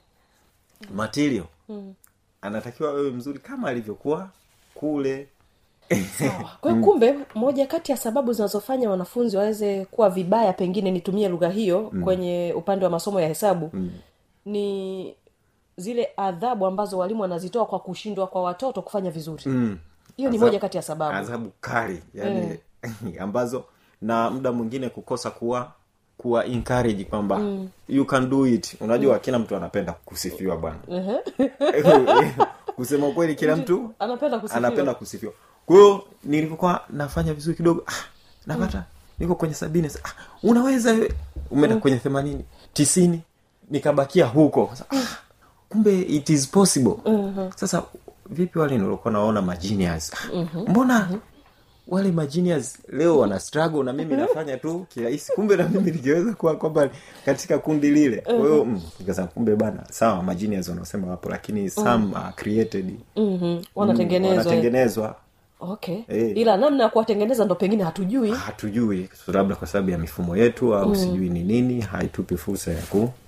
material 0.94 1.44
mm. 1.72 1.94
anatakiwa 2.42 2.92
wewe 2.92 3.10
mzuri 3.10 3.38
kama 3.38 3.68
alivyokuwa 3.68 4.28
kule 4.74 5.28
sawa 6.18 6.50
kwa 6.60 6.74
kumbe 6.74 7.14
moja 7.34 7.66
kati 7.66 7.92
ya 7.92 7.98
sababu 7.98 8.32
zinazofanya 8.32 8.90
wanafunzi 8.90 9.36
waweze 9.36 9.84
kuwa 9.84 10.10
vibaya 10.10 10.52
pengine 10.52 10.90
nitumie 10.90 11.28
lugha 11.28 11.48
hiyo 11.48 11.90
mm. 11.92 12.04
kwenye 12.04 12.54
upande 12.56 12.84
wa 12.84 12.90
masomo 12.90 13.20
ya 13.20 13.28
hesabu 13.28 13.70
mm. 13.72 13.90
ni 14.44 15.14
zile 15.76 16.08
adhabu 16.16 16.66
ambazo 16.66 16.98
walimu 16.98 17.22
wanazitoa 17.22 17.66
kwa 17.66 17.78
kushindwa 17.78 18.26
kwa 18.26 18.42
watoto 18.42 18.82
kufanya 18.82 19.10
vizuri 19.10 19.42
mm. 19.46 19.78
hiyo 20.16 20.30
ni 20.30 20.36
Adhabu- 20.36 20.40
moja 20.46 20.58
kati 20.58 20.76
ya 20.76 20.82
sababu 20.82 21.16
adhabu 21.16 21.52
kali 21.60 22.02
yani 22.14 22.58
ambazo 23.20 23.64
na 24.02 24.30
muda 24.30 24.52
mwingine 24.52 24.88
kukosa 24.88 25.30
kuwa 25.30 25.72
kuwa 26.22 26.46
encourage 26.46 27.04
kwamba 27.04 27.38
mm. 27.38 27.68
you 27.88 28.04
can 28.04 28.30
do 28.30 28.46
it. 28.46 28.76
Unajua 28.80 29.18
kila 29.18 29.38
mtu 29.38 29.56
anapenda 29.56 29.92
kusifiwa 29.92 30.56
bwana. 30.56 30.78
Kusema 32.76 33.10
kweli 33.10 33.34
kila 33.34 33.56
mtu 33.56 33.94
anapenda 33.98 34.38
kusifiwa. 34.38 34.68
anapenda 34.68 34.94
kusifiwa. 34.94 35.32
Kwa 35.66 35.76
hiyo 35.76 36.04
nilivyokuwa 36.24 36.80
nafanya 36.90 37.34
vizuri 37.34 37.56
kidogo 37.56 37.82
ah, 37.86 37.92
napata 38.46 38.84
niko 39.18 39.34
kwenye 39.34 39.54
sabini 39.54 39.90
ah, 40.04 40.12
unaweza 40.42 40.96
umeenda 41.50 41.74
mm. 41.74 41.80
kwenye 41.80 41.96
themanini 41.96 42.44
tisini 42.72 43.20
nikabakia 43.70 44.26
huko. 44.26 44.70
Sasa, 44.72 44.84
ah, 44.90 45.16
kumbe 45.68 46.00
it 46.02 46.28
is 46.30 46.48
possible. 46.48 46.94
Sasa 47.56 47.82
vipi 48.30 48.58
wale 48.58 48.78
nilikuwa 48.78 49.12
naona 49.12 49.42
mm-hmm. 49.42 50.68
mbona 50.68 51.08
wale 51.88 52.12
majinias 52.12 52.78
leo 52.88 53.18
wana 53.18 53.40
struggle 53.40 53.82
na 53.82 53.92
mimi 53.92 54.14
nafanya 54.16 54.56
tu 54.56 54.86
kirahisi. 54.88 55.32
Kumbe 55.32 55.56
na 55.56 55.68
mimi 55.68 55.90
ningeweza 55.90 56.32
kuwa 56.34 56.56
kwamba 56.56 56.90
katika 57.24 57.58
kundi 57.58 57.90
lile. 57.90 58.16
Kwa 58.16 58.34
hiyo 58.34 58.64
mm, 58.64 58.80
nikasema 59.00 59.26
kumbe 59.26 59.56
bana 59.56 59.84
sawa 59.90 60.22
majinias 60.22 60.68
wanaosema 60.68 61.06
wapo 61.10 61.28
lakini 61.30 61.70
some 61.70 62.16
are 62.16 62.32
created. 62.36 62.94
Mm-hmm. 63.16 63.62
wanatengenezwa. 63.74 64.38
wanatengenezwa. 64.38 65.16
Okay. 65.60 66.00
Hey. 66.08 66.30
ila 66.32 66.56
namna 66.56 66.82
ya 66.84 66.88
kuwatengeneza 66.90 67.44
ndo 67.44 67.54
pengine 67.54 67.84
hatujui. 67.84 68.30
Hatujui. 68.30 69.08
Labda 69.28 69.54
kwa 69.56 69.66
sababu 69.68 69.90
ya 69.90 69.98
mifumo 69.98 70.36
yetu 70.36 70.74
au 70.74 70.96
sijui 70.96 71.28
ni 71.30 71.42
nini 71.42 71.80
haitupi 71.80 72.36
fursa 72.36 72.70
ya 72.72 72.82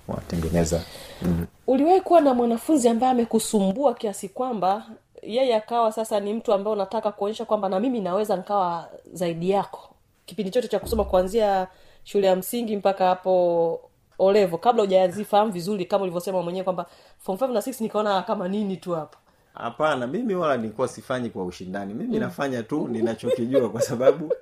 kuwatengeneza. 0.05 0.81
Mm. 1.21 1.45
uliwahi 1.67 2.01
kuwa 2.01 2.21
na 2.21 2.33
mwanafunzi 2.33 2.89
ambaye 2.89 3.11
amekusumbua 3.11 3.93
kiasi 3.93 4.29
kwamba 4.29 4.85
yeye 5.27 5.55
akawa 5.55 5.91
sasa 5.91 6.19
ni 6.19 6.33
mtu 6.33 6.53
ambaye 6.53 6.75
unataka 6.75 7.11
kuonyesha 7.11 7.45
kwamba 7.45 7.69
na 7.69 7.79
mimi 7.79 7.99
naweza 7.99 8.35
nikawa 8.35 8.89
zaidi 9.13 9.49
yako. 9.49 9.95
Kipindi 10.25 10.51
chote 10.51 10.67
cha 10.67 10.79
kusoma 10.79 11.03
kuanzia 11.03 11.67
shule 12.03 12.27
ya 12.27 12.35
msingi 12.35 12.77
mpaka 12.77 13.05
hapo 13.05 13.79
olevo 14.19 14.57
kabla 14.57 14.83
hujazifahamu 14.83 15.51
vizuri 15.51 15.85
kama 15.85 16.03
ulivyosema 16.03 16.41
mwenyewe 16.41 16.63
kwamba 16.63 16.85
form 17.19 17.37
five 17.37 17.51
na 17.51 17.61
six 17.61 17.81
nikaona 17.81 18.21
kama 18.21 18.47
nini 18.47 18.77
tu 18.77 18.91
hapa. 18.93 19.17
Hapana 19.53 20.07
mimi 20.07 20.35
wala 20.35 20.57
nilikuwa 20.57 20.87
sifanyi 20.87 21.29
kwa 21.29 21.45
ushindani. 21.45 21.93
Mimi 21.93 22.19
nafanya 22.19 22.63
tu 22.63 22.87
ninachokijua 22.87 23.69
kwa 23.69 23.81
sababu 23.81 24.33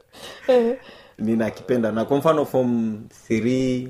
ninakipenda. 1.17 1.91
Na 1.91 2.05
kwa 2.05 2.17
mfano 2.17 2.45
form 2.45 3.01
3 3.29 3.89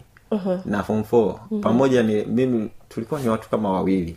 na 0.66 0.84
form 0.84 1.02
4 1.02 1.60
pamoja 1.62 2.04
ni 2.04 2.26
mimi 2.26 2.70
tulikuwa 2.94 3.20
ni 3.22 3.30
watu 3.30 3.50
kama 3.50 3.72
wawili. 3.72 4.16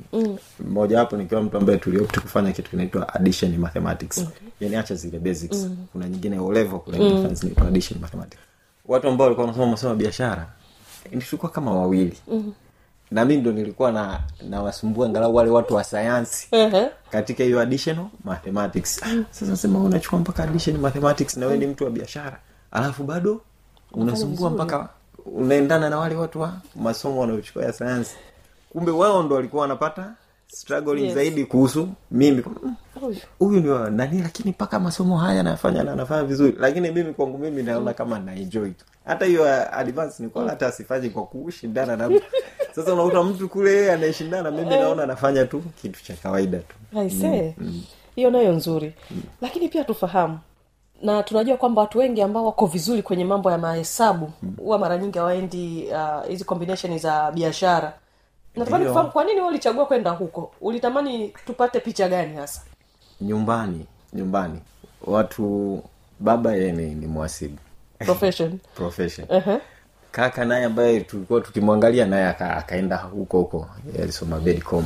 Mmoja 0.61 0.99
wapo 0.99 1.17
nikiwa 1.17 1.43
mtu 1.43 1.57
ambaye 1.57 1.79
tuliopti 1.79 2.21
kufanya 2.21 2.53
kitu 2.53 2.71
kinaitwa 2.71 3.15
addition 3.15 3.57
mathematics. 3.59 4.25
Yani 4.61 4.77
acha 4.77 4.95
zile 4.95 5.19
basics. 5.19 5.69
Kuna 5.93 6.09
nyingine 6.09 6.39
olevo 6.39 6.53
level 6.55 6.79
kuna 6.81 6.99
nyingine 6.99 7.35
zinaitwa 7.35 7.67
addition 7.67 8.01
mathematics. 8.01 8.41
Watu 8.87 9.09
ambao 9.09 9.25
walikuwa 9.25 9.47
wanasoma 9.47 9.71
masomo 9.71 9.91
ya 9.91 9.97
biashara 9.97 10.47
tulikuwa 11.11 11.53
kama 11.53 11.73
wawili. 11.75 12.19
Na 13.11 13.25
mi 13.25 13.37
ndo 13.37 13.53
nilikuwa 13.53 13.93
na 13.93 14.21
nawasumbua 14.49 15.07
angalau 15.07 15.35
wale 15.35 15.51
watu 15.51 15.75
wa 15.75 15.85
sayansi 15.85 16.49
Ehe. 16.51 16.87
katika 17.11 17.45
hiyo 17.45 17.61
additional 17.61 18.07
mathematics. 18.25 19.03
Ah, 19.03 19.25
sasa 19.31 19.57
sema 19.57 19.79
unachukua 19.81 20.19
mpaka 20.19 20.43
additional 20.45 20.81
mathematics 20.83 21.37
na 21.37 21.47
wewe 21.47 21.59
ni 21.59 21.67
mtu 21.67 21.85
wa 21.85 21.91
biashara. 21.91 22.41
Alafu 22.71 23.05
bado 23.05 23.41
unasumbua 23.93 24.51
mpaka 24.51 24.89
unaendana 25.27 25.91
na 25.91 25.99
wale 25.99 26.15
watu 26.15 26.41
wa 26.41 26.53
masomo 26.77 27.21
wanaochukua 27.21 27.65
ya 27.65 27.73
sayansi 27.73 28.17
kumbe 28.77 28.91
wao 28.91 29.23
ndo 29.23 29.35
walikuwa 29.37 29.63
wanapata 29.63 30.15
struggling 30.47 31.05
Yes. 31.05 31.15
zaidi 31.15 31.45
kuhusu 31.45 31.89
mimi. 32.11 32.43
Mm, 32.63 32.75
Huyu. 33.39 33.61
ni 33.61 33.97
nani 33.97 34.23
lakini 34.23 34.51
mpaka 34.51 34.81
masomo 34.81 35.17
haya 35.19 35.41
anafanya 35.41 35.83
na 35.83 35.93
anafanya 35.93 36.25
vizuri. 36.25 36.57
Lakini 36.61 36.91
mimi 36.91 37.13
kwangu 37.15 37.39
mimi 37.39 37.63
naona 37.63 37.93
kama 37.95 38.19
naenjoy 38.19 38.71
tu. 38.71 38.85
Hata 39.05 39.25
hiyo 39.25 39.43
uh, 39.43 39.79
advance 39.79 40.23
ni 40.23 40.29
kwa 40.29 40.49
hata 40.49 40.67
asifanyi 40.67 41.11
kwa 41.11 41.27
kushindana 41.27 41.97
na 41.97 42.11
sasa 42.75 42.95
unakuta 42.95 43.23
mtu 43.23 43.49
kule 43.49 43.93
anayeshindana 43.93 44.51
mimi 44.51 44.71
naona 44.71 45.03
anafanya 45.03 45.45
tu 45.45 45.63
kitu 45.83 46.05
cha 46.05 46.15
kawaida 46.15 46.59
tu. 46.59 46.77
Hiyo 48.17 48.31
nayo 48.31 48.53
nzuri. 48.53 48.95
Lakini 49.41 49.69
pia 49.69 49.85
tufahamu. 49.85 50.39
Na 51.03 51.23
tunajua 51.23 51.57
kwamba 51.57 51.81
watu 51.83 51.99
wengi 51.99 52.23
ambao 52.23 52.47
wako 52.47 52.67
vizuri 52.67 53.03
kwenye 53.03 53.25
mambo 53.25 53.51
ya 53.51 53.59
mahesabu 53.59 54.33
huwa 54.59 54.79
mara 54.79 54.99
nyingi 54.99 55.19
hawaendi 55.19 55.89
uh, 55.93 56.29
hizi 56.29 56.45
combination 56.45 56.99
za 56.99 57.31
biashara 57.33 57.93
natamani 58.57 58.85
kufahamu 58.87 59.11
kwa 59.13 59.25
nini 59.25 59.41
ulichagua 59.41 59.87
kwenda 59.87 60.11
huko? 60.11 60.53
Ulitamani 60.61 61.29
tupate 61.47 61.81
picha 61.81 62.09
gani 62.09 62.37
hasa? 62.37 62.61
Nyumbani 63.21 63.87
nyumbani. 64.13 64.61
Watu 65.05 65.83
baba 66.21 66.55
yeye 66.55 66.73
ni, 66.73 66.95
ni 66.95 67.07
mwasibu. 67.07 67.59
Profession. 67.99 68.59
Profession. 68.77 69.27
Uh-huh. 69.29 69.61
kaka 70.13 70.45
naye 70.45 70.65
ambaye 70.65 71.01
tulikuwa 71.01 71.41
tukimwangalia 71.41 72.07
naye 72.07 72.27
akaenda 72.27 72.97
huko 72.97 73.39
huko 73.39 73.69
alisoma 74.03 74.41
bedcom 74.41 74.85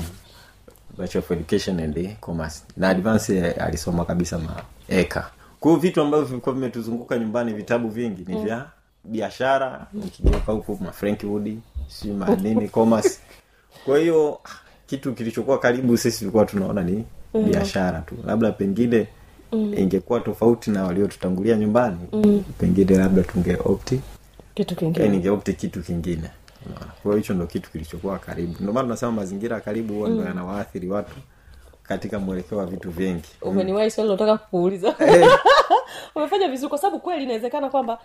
bachelor 0.98 1.24
of 1.24 1.30
education 1.30 1.80
and 1.80 2.16
commerce 2.20 2.62
na 2.76 2.88
advance 2.88 3.50
alisoma 3.52 4.04
kabisa 4.04 4.38
maeka 4.38 5.30
kwao 5.60 5.76
vitu 5.76 6.00
ambavyo 6.00 6.26
vilikuwa 6.26 6.54
vimetuzunguka 6.54 7.18
nyumbani 7.18 7.52
vitabu 7.52 7.88
vingi 7.88 8.24
ni 8.32 8.42
vya 8.44 8.66
biashara 9.04 9.86
nikigeuka 9.92 10.52
huku 10.52 10.78
mafrank 10.84 11.20
wood 11.24 11.58
si 11.88 12.08
manini 12.10 12.68
commerce 12.78 13.20
kwa 13.84 13.98
hiyo 13.98 14.40
kitu 14.86 15.12
kilichokuwa 15.14 15.58
karibu 15.58 15.96
sisi 15.96 16.18
tulikuwa 16.18 16.44
tunaona 16.44 16.82
ni 16.82 17.04
biashara 17.44 18.00
tu. 18.00 18.14
Labda 18.26 18.52
pengine 18.52 19.06
ingekuwa 19.52 20.20
tofauti 20.20 20.70
na 20.70 20.84
waliotutangulia 20.84 21.56
nyumbani 21.56 21.98
pengine 22.58 22.98
labda 22.98 23.22
tungeopti 23.22 24.00
kitu 24.54 24.76
kingine. 24.76 25.08
Ningeopti 25.08 25.52
kitu 25.52 25.82
kingine. 25.82 26.30
Kwa 27.02 27.16
hicho 27.16 27.34
ndo 27.34 27.46
kitu 27.46 27.70
kilichokuwa 27.70 28.18
karibu. 28.18 28.52
Ndio 28.60 28.72
maana 28.72 28.82
tunasema 28.82 29.12
mazingira 29.12 29.60
karibu 29.60 29.94
huwa 29.94 30.08
ndo 30.08 30.24
yanawaathiri 30.24 30.88
watu 30.88 31.14
katika 31.82 32.18
mwelekeo 32.18 32.58
wa 32.58 32.66
vitu 32.66 32.90
vingi. 32.90 33.28
Umeniwahi 33.42 33.90
swali 33.90 34.10
nataka 34.10 34.38
kukuuliza 34.38 34.94
umefanya 36.14 36.48
vizuri 36.48 36.68
kwa 36.68 36.78
sababu 36.78 37.00
kweli 37.00 37.24
inawezekana 37.24 37.68
kwamba 37.70 37.98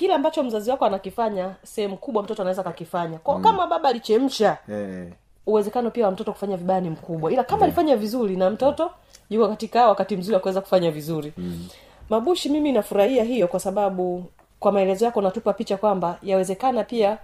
kile 0.00 0.14
ambacho 0.14 0.42
mzazi 0.42 0.70
wako 0.70 0.84
anakifanya 0.84 1.54
sehemu 1.62 1.96
kubwa 1.96 2.22
mtoto 2.22 2.42
anaweza 2.42 2.62
kakifanya 2.62 3.18
kwa 3.18 3.40
kama 3.40 3.66
baba 3.66 3.88
alichemsha 3.88 4.58
yeah. 4.68 5.06
uwezekano 5.46 5.90
pia 5.90 6.06
wa 6.06 6.10
mtoto 6.12 6.32
kufanya 6.32 6.56
vibaya 6.56 6.80
ni 6.80 6.90
mkubwa 6.90 7.32
ila 7.32 7.44
kama 7.44 7.64
alifanya 7.64 7.96
vizuri 7.96 8.36
na 8.36 8.50
mtoto 8.50 8.90
yuko 9.30 9.48
katika 9.48 9.88
wakati 9.88 10.16
mzuri 10.16 10.34
wa 10.34 10.40
kuweza 10.40 10.60
kufanya 10.60 10.90
vizuri 10.90 11.32
mm. 11.36 11.68
mabushi 12.10 12.48
mimi 12.48 12.72
nafurahia 12.72 13.24
hiyo 13.24 13.48
kwa 13.48 13.60
sababu 13.60 14.24
kwa 14.60 14.72
maelezo 14.72 15.04
yako 15.04 15.22
natupa 15.22 15.52
picha 15.52 15.76
kwamba 15.76 16.18
yawezekana 16.22 16.84
pia 16.84 17.18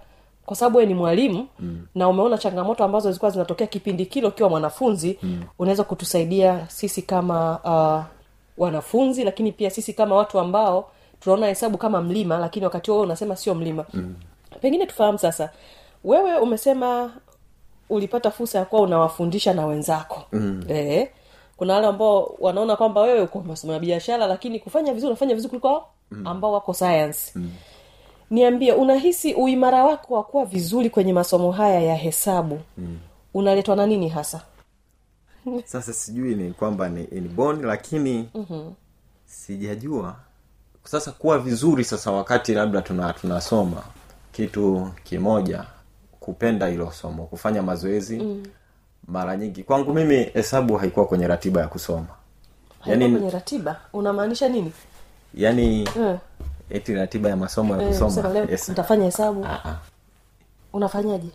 kwa 0.45 0.55
sababu 0.55 0.81
ni 0.81 0.93
mwalimu 0.93 1.47
mm. 1.59 1.87
na 1.95 2.07
umeona 2.09 2.37
changamoto 2.37 2.83
ambazo 2.83 3.09
zilikuwa 3.11 3.31
zinatokea 3.31 3.67
kipindi 3.67 4.05
kile 4.05 4.27
ukiwa 4.27 4.49
mwanafunzi 4.49 5.19
mm. 5.23 5.43
unaweza 5.59 5.83
kutusaidia 5.83 6.65
sisi 6.67 7.01
kama 7.01 7.59
uh, 7.63 8.17
wanafunzi 8.65 9.23
lakini 9.23 9.51
pia 9.51 9.69
sisi 9.69 9.93
kama 9.93 10.15
watu 10.15 10.39
ambao 10.39 10.91
tunaona 11.19 11.47
hesabu 11.47 11.77
kama 11.77 12.01
mlima 12.01 12.37
lakini 12.37 12.65
wakati 12.65 12.91
huo 12.91 13.01
unasema 13.01 13.35
sio 13.35 13.55
mlima 13.55 13.85
mm. 13.93 14.15
pengine 14.61 14.85
tufahamu 14.85 15.17
sasa 15.17 15.49
wewe 16.03 16.37
umesema 16.37 17.11
ulipata 17.89 18.31
fursa 18.31 18.59
ya 18.59 18.65
kuwa 18.65 18.81
unawafundisha 18.81 19.53
na 19.53 19.65
wenzako 19.65 20.23
mm. 20.31 20.63
e, 20.69 21.09
kuna 21.57 21.73
wale 21.73 21.87
ambao 21.87 22.35
wanaona 22.39 22.75
kwamba 22.75 23.01
wewe 23.01 23.21
uko 23.21 23.41
masomo 23.41 23.73
ya 23.73 23.79
biashara 23.79 24.27
lakini 24.27 24.59
kufanya 24.59 24.93
vizuri 24.93 25.09
unafanya 25.09 25.35
vizuri 25.35 25.49
kuliko 25.49 25.85
mm. 26.11 26.27
ambao 26.27 26.53
wako 26.53 26.73
science 26.73 27.31
mm. 27.35 27.51
niambie 28.29 28.73
unahisi 28.73 29.33
uimara 29.33 29.85
wako 29.85 30.13
wa 30.13 30.23
kuwa 30.23 30.45
vizuri 30.45 30.89
kwenye 30.89 31.13
masomo 31.13 31.51
haya 31.51 31.79
ya 31.79 31.95
hesabu 31.95 32.59
mm. 32.77 32.99
unaletwa 33.33 33.75
na 33.75 33.85
nini 33.85 34.09
hasa 34.09 34.41
sasa 35.65 35.93
sijui 35.93 36.35
ni 36.35 36.53
kwamba 36.53 36.89
ni 36.89 37.03
inborn 37.03 37.65
lakini 37.65 38.29
mm-hmm. 38.35 38.73
sijajua 39.25 40.15
sasa 40.87 41.11
kuwa 41.11 41.39
vizuri 41.39 41.83
sasa 41.83 42.11
wakati 42.11 42.53
labda 42.53 42.81
tuna 42.81 43.13
tunasoma 43.13 43.83
kitu 44.31 44.91
kimoja 45.03 45.63
kupenda 46.19 46.67
hilo 46.67 46.91
somo 46.91 47.25
kufanya 47.25 47.61
mazoezi 47.61 48.19
mm. 48.19 48.43
mara 49.07 49.37
nyingi. 49.37 49.63
Kwangu 49.63 49.93
mimi 49.93 50.15
hesabu 50.23 50.75
haikuwa 50.77 51.05
kwenye 51.05 51.27
ratiba 51.27 51.61
ya 51.61 51.67
kusoma. 51.67 52.07
Yaani- 52.85 53.11
kwenye 53.11 53.29
ratiba? 53.29 53.75
Unamaanisha 53.93 54.49
nini? 54.49 54.71
Yani 55.33 55.89
Eh, 55.99 56.17
eti 56.69 56.93
ratiba 56.93 57.29
ya 57.29 57.35
masomo 57.35 57.75
ya 57.77 57.81
eh, 57.81 57.87
kusoma 57.87 58.39
yes. 58.39 58.71
hesabu. 59.05 59.45
Ah, 59.45 59.65
ah. 59.65 59.75
unafanyaje 60.73 61.29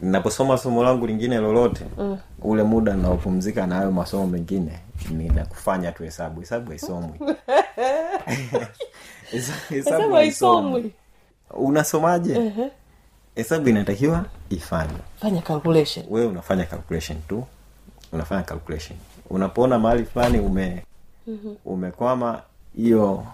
ninaposoma 0.00 0.58
somo 0.58 0.82
langu 0.84 1.06
lingine 1.06 1.38
lolote 1.38 1.84
mm. 1.98 2.18
ule 2.42 2.62
muda 2.62 2.94
naopumzika 2.94 3.66
na 3.66 3.74
hayo 3.74 3.90
masomo 3.92 4.26
mengine 4.26 4.78
ninakufanya 5.10 5.92
tu 5.92 6.02
hesabu. 6.02 6.40
Hesabu 6.40 6.70
haisomwi. 6.70 7.18
Hesabu 9.68 10.14
haisomwi. 10.14 10.90
unasomaje? 11.50 12.52
Hesabu 13.34 13.68
inatakiwa 13.68 14.24
ifanywe. 14.50 14.98
Fanya 15.20 15.42
calculation. 15.42 16.06
Wewe 16.10 16.26
unafanya 16.26 16.64
calculation 16.64 17.18
tu. 17.28 17.44
Unafanya 18.12 18.42
calculation. 18.42 18.98
Unapoona 19.30 19.78
mahali 19.78 20.04
fulani 20.04 20.38
ume 20.40 20.82
umekwama 21.64 22.42
hiyo 22.76 23.26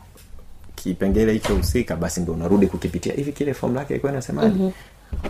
kipengele 0.75 1.33
hicho 1.33 1.55
husika 1.57 1.96
basi 1.96 2.20
ndo 2.20 2.33
unarudi 2.33 2.66
kukipitia. 2.66 3.14
Hivi 3.14 3.33
kile 3.33 3.55
fomu 3.55 3.75
lake 3.75 3.92
ilikuwa 3.94 4.12
inasemaje 4.12 4.73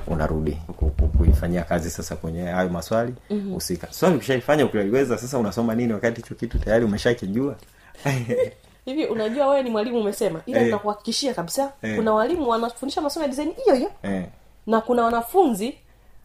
unarudi 0.07 0.53
ku- 0.77 0.91
ku- 0.91 1.09
kuifanyia 1.09 1.63
kazi 1.63 1.91
sasa 1.91 2.17
kwenye 2.17 2.43
hayo 2.45 2.69
maswali 2.69 3.15
husika. 3.55 3.87
Swali 3.91 4.17
ukishaifanya 4.17 4.65
ukiweza 4.65 5.19
sasa 5.19 5.39
unasoma 5.39 5.75
nini 5.75 5.93
wakati 5.93 6.23
hicho 6.23 6.35
kitu 6.35 6.59
tayari 6.59 6.85
umeshakijua? 6.85 7.57
Hivi 8.85 9.05
unajua 9.07 9.47
wewe 9.49 9.63
ni 9.63 9.71
mwalimu 9.71 10.01
umesema 10.01 10.41
ila 10.47 10.61
hey. 10.61 10.71
nakuhakikishia 10.71 11.35
kabisa 11.35 11.73
hey. 11.83 11.97
kuna 11.97 12.13
walimu 12.13 12.49
wanafundisha 12.49 13.01
masomo 13.01 13.23
ya 13.23 13.29
design 13.29 13.53
hiyo 13.65 13.77
hiyo 13.77 13.91
hey. 14.03 14.23
na 14.67 14.81
kuna 14.81 15.03
wanafunzi 15.03 15.75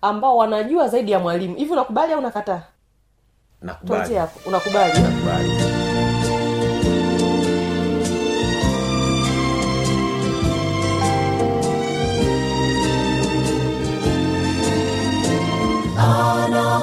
ambao 0.02 0.38
wanajua 0.38 0.88
zaidi 0.88 1.12
ya 1.12 1.20
mwalimu. 1.20 1.56
Hivi 1.56 1.72
unakubali 1.72 2.14
au 2.14 2.20
unakataa? 2.20 2.62
Nakubali. 3.62 4.16
Hapo. 4.16 4.50
Unakubali? 4.50 5.00
Nakubali 5.00 5.52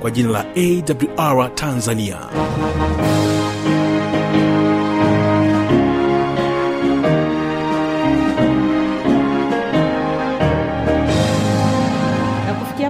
kwa 0.00 0.10
jina 0.10 0.30
la 0.30 0.44
awr 1.16 1.54
tanzania. 1.54 2.18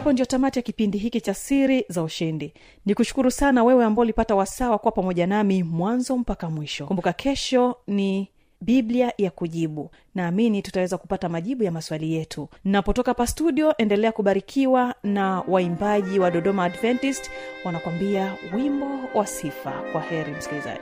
Hapo 0.01 0.12
ndio 0.12 0.25
tamati 0.25 0.59
ya 0.59 0.62
kipindi 0.62 0.99
hiki 0.99 1.20
cha 1.20 1.35
siri 1.35 1.85
za 1.88 2.03
ushindi. 2.03 2.55
Ni 2.87 2.94
kushukuru 2.94 3.31
sana 3.31 3.64
wewe 3.64 3.85
ambao 3.85 4.03
ulipata 4.03 4.35
wasaa 4.35 4.70
wa 4.70 4.79
kuwa 4.79 4.92
pamoja 4.92 5.27
nami 5.27 5.62
mwanzo 5.62 6.16
mpaka 6.18 6.51
mwisho. 6.51 6.87
Kumbuka 6.87 7.12
kesho 7.12 7.77
ni 7.87 8.29
biblia 8.61 9.12
ya 9.18 9.31
kujibu. 9.31 9.90
Naamini 10.14 10.62
tutaweza 10.62 10.99
kupata 10.99 11.29
majibu 11.29 11.62
ya 11.64 11.70
maswali 11.73 12.12
yetu. 12.14 12.49
Napotoka 12.64 13.14
pa 13.14 13.27
studio 13.27 13.75
endelea 13.79 14.12
kubarikiwa 14.12 14.94
na 15.03 15.40
waimbaji 15.49 16.18
wa 16.18 16.31
dodoma 16.31 16.64
adventist 16.64 17.31
wanakwambia 17.64 18.35
wimbo 18.55 18.87
wa 19.14 19.27
sifa. 19.27 19.73
Kwa 19.92 20.01
heri 20.01 20.33
msikilizaji 20.33 20.81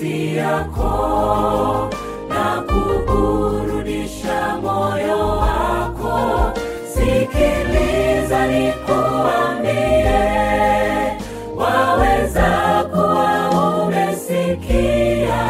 nafsi 0.00 0.36
yako 0.36 1.90
na 2.28 2.62
kuburudisha 2.62 4.56
moyo 4.62 5.28
wako. 5.28 6.52
Sikiliza 6.94 8.46
nikuambie 8.46 10.20
waweza 11.56 12.84
kuwa 12.92 13.50
umesikia 13.84 15.42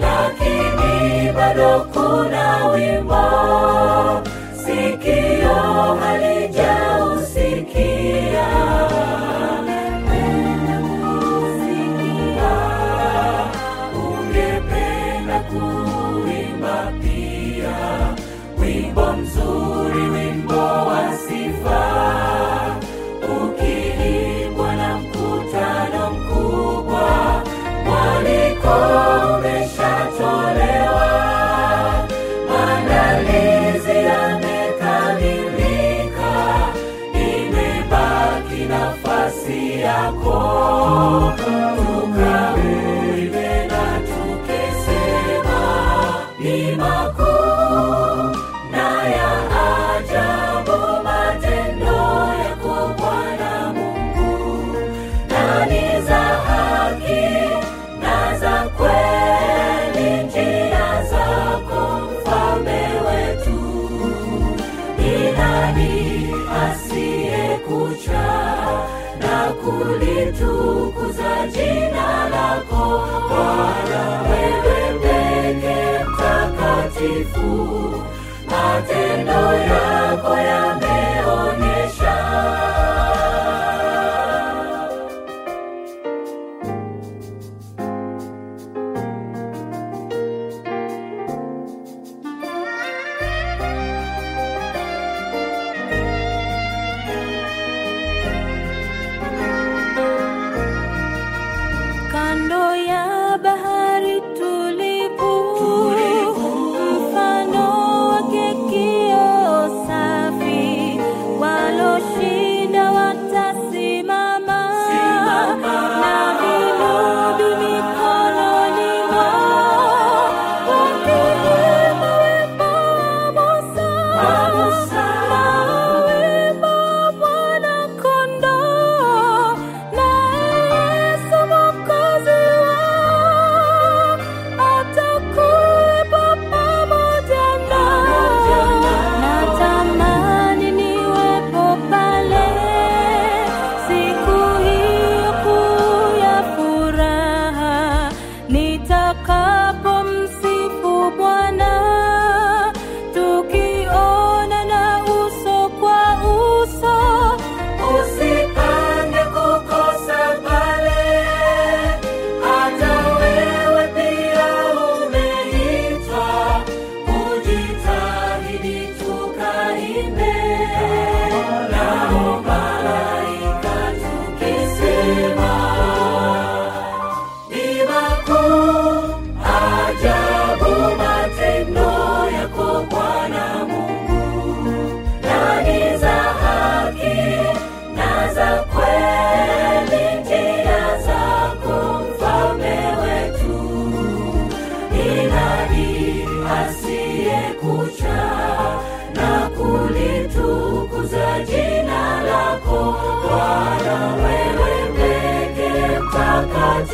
lakini 0.00 1.32
bado 1.32 1.86
kuna 1.92 2.66
wimbo 2.66 3.17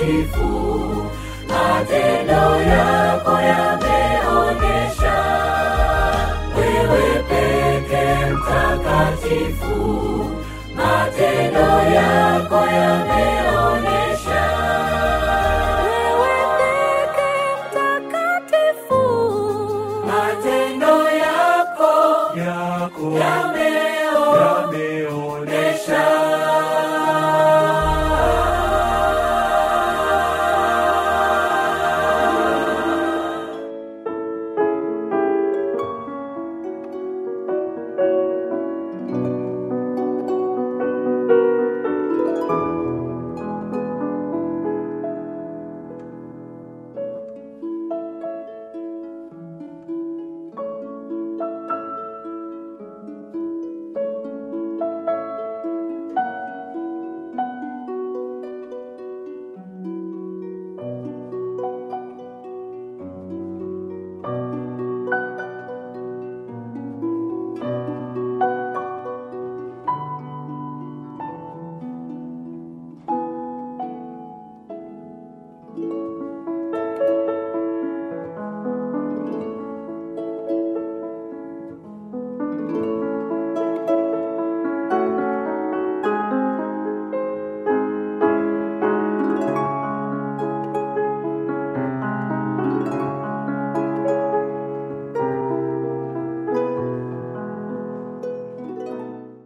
mtakatifu, 0.04 1.10
matendo 1.48 2.60
yako 2.60 3.30
yameonyesha 3.40 5.16
wewe 6.56 7.24
peke 7.28 8.26
mtakatifu, 8.34 10.30
matendo 10.76 11.92
yako 11.94 12.54
yameonyesha 12.54 13.43